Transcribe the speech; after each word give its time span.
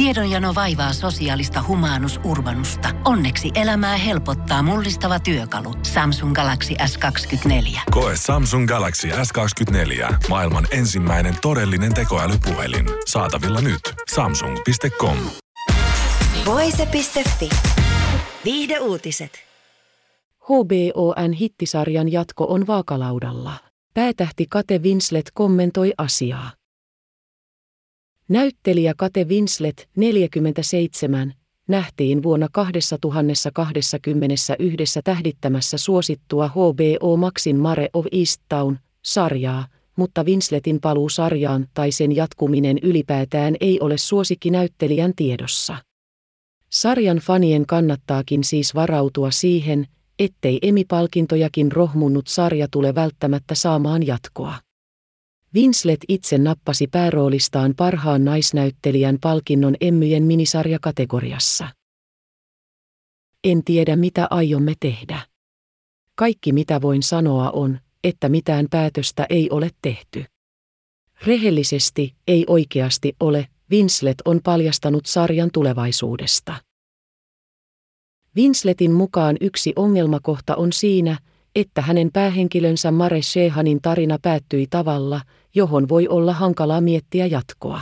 Tiedonjano 0.00 0.54
vaivaa 0.54 0.92
sosiaalista 0.92 1.64
humanus 1.68 2.20
urbanusta. 2.24 2.88
Onneksi 3.04 3.50
elämää 3.54 3.96
helpottaa 3.96 4.62
mullistava 4.62 5.20
työkalu. 5.20 5.74
Samsung 5.82 6.34
Galaxy 6.34 6.74
S24. 6.74 7.80
Koe 7.90 8.12
Samsung 8.16 8.68
Galaxy 8.68 9.08
S24. 9.08 10.14
Maailman 10.28 10.66
ensimmäinen 10.70 11.34
todellinen 11.42 11.94
tekoälypuhelin. 11.94 12.86
Saatavilla 13.06 13.60
nyt. 13.60 13.80
Samsung.com. 14.14 15.16
Voise.fi. 16.46 17.48
Viihde 18.44 18.78
uutiset. 18.78 19.32
HBON 20.44 21.32
hittisarjan 21.32 22.12
jatko 22.12 22.44
on 22.44 22.66
vaakalaudalla. 22.66 23.52
Päätähti 23.94 24.46
Kate 24.50 24.78
Winslet 24.78 25.30
kommentoi 25.34 25.92
asiaa. 25.98 26.59
Näyttelijä 28.30 28.94
Kate 28.96 29.24
Winslet, 29.24 29.88
47, 29.96 31.32
nähtiin 31.68 32.22
vuonna 32.22 32.48
2021 32.52 35.00
tähdittämässä 35.04 35.78
suosittua 35.78 36.48
HBO 36.48 37.16
Maxin 37.16 37.56
Mare 37.56 37.88
of 37.92 38.06
Easttown 38.12 38.76
sarjaa, 39.02 39.66
mutta 39.96 40.24
Winsletin 40.24 40.80
paluu 40.80 41.08
sarjaan 41.08 41.66
tai 41.74 41.92
sen 41.92 42.16
jatkuminen 42.16 42.78
ylipäätään 42.82 43.56
ei 43.60 43.80
ole 43.80 43.98
suosikkinäyttelijän 43.98 45.12
tiedossa. 45.16 45.76
Sarjan 46.72 47.18
fanien 47.18 47.66
kannattaakin 47.66 48.44
siis 48.44 48.74
varautua 48.74 49.30
siihen, 49.30 49.86
ettei 50.18 50.58
emipalkintojakin 50.62 51.72
rohmunnut 51.72 52.26
sarja 52.26 52.68
tule 52.70 52.94
välttämättä 52.94 53.54
saamaan 53.54 54.06
jatkoa. 54.06 54.54
Winslet 55.54 56.00
itse 56.08 56.38
nappasi 56.38 56.86
pääroolistaan 56.86 57.74
parhaan 57.76 58.24
naisnäyttelijän 58.24 59.18
palkinnon 59.20 59.74
Emmyjen 59.80 60.22
minisarjakategoriassa. 60.22 61.68
En 63.44 63.64
tiedä 63.64 63.96
mitä 63.96 64.26
aiomme 64.30 64.74
tehdä. 64.80 65.26
Kaikki 66.14 66.52
mitä 66.52 66.80
voin 66.80 67.02
sanoa 67.02 67.50
on, 67.50 67.78
että 68.04 68.28
mitään 68.28 68.66
päätöstä 68.70 69.26
ei 69.30 69.50
ole 69.50 69.70
tehty. 69.82 70.24
Rehellisesti 71.26 72.14
ei 72.28 72.44
oikeasti 72.46 73.16
ole, 73.20 73.48
Winslet 73.70 74.16
on 74.24 74.40
paljastanut 74.44 75.06
sarjan 75.06 75.50
tulevaisuudesta. 75.52 76.54
Winsletin 78.36 78.92
mukaan 78.92 79.36
yksi 79.40 79.72
ongelmakohta 79.76 80.56
on 80.56 80.72
siinä, 80.72 81.18
että 81.54 81.82
hänen 81.82 82.10
päähenkilönsä 82.12 82.90
Mare 82.90 83.22
Shehanin 83.22 83.82
tarina 83.82 84.18
päättyi 84.22 84.66
tavalla, 84.70 85.20
johon 85.54 85.88
voi 85.88 86.08
olla 86.08 86.32
hankalaa 86.32 86.80
miettiä 86.80 87.26
jatkoa. 87.26 87.80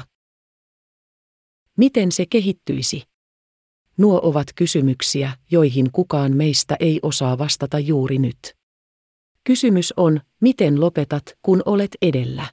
Miten 1.76 2.12
se 2.12 2.26
kehittyisi? 2.30 3.02
Nuo 3.96 4.20
ovat 4.22 4.46
kysymyksiä, 4.54 5.32
joihin 5.50 5.92
kukaan 5.92 6.36
meistä 6.36 6.76
ei 6.80 7.00
osaa 7.02 7.38
vastata 7.38 7.78
juuri 7.78 8.18
nyt. 8.18 8.38
Kysymys 9.44 9.94
on, 9.96 10.20
miten 10.40 10.80
lopetat, 10.80 11.22
kun 11.42 11.62
olet 11.66 11.90
edellä? 12.02 12.46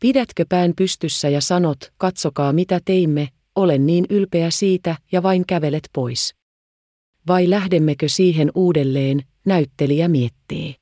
Pidätkö 0.00 0.44
pään 0.48 0.72
pystyssä 0.76 1.28
ja 1.28 1.40
sanot, 1.40 1.92
katsokaa 1.96 2.52
mitä 2.52 2.80
teimme, 2.84 3.28
olen 3.56 3.86
niin 3.86 4.06
ylpeä 4.10 4.50
siitä 4.50 4.96
ja 5.12 5.22
vain 5.22 5.46
kävelet 5.46 5.88
pois? 5.92 6.34
Vai 7.26 7.50
lähdemmekö 7.50 8.08
siihen 8.08 8.50
uudelleen, 8.54 9.22
näyttelijä 9.46 10.08
miettii. 10.08 10.74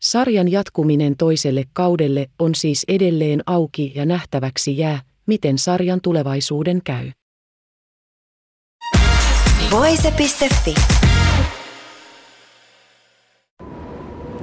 Sarjan 0.00 0.50
jatkuminen 0.50 1.16
toiselle 1.16 1.64
kaudelle 1.72 2.30
on 2.38 2.54
siis 2.54 2.84
edelleen 2.88 3.42
auki 3.46 3.92
ja 3.94 4.06
nähtäväksi 4.06 4.78
jää, 4.78 5.02
miten 5.26 5.58
sarjan 5.58 6.00
tulevaisuuden 6.00 6.80
käy. 6.84 7.10
Voise.fi. 9.70 10.74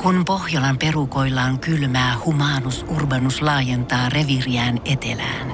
Kun 0.04 0.26
Pohjolan 0.26 0.78
perukoillaan 0.78 1.60
kylmää, 1.60 2.16
humanus 2.26 2.86
urbanus 2.90 3.42
laajentaa 3.42 4.10
reviriään 4.10 4.82
etelään. 4.86 5.54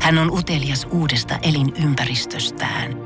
Hän 0.00 0.18
on 0.18 0.30
utelias 0.30 0.86
uudesta 0.90 1.38
elinympäristöstään– 1.42 2.96